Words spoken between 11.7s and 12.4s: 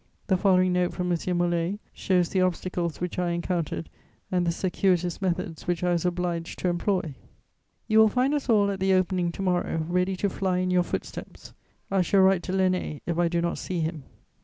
I shall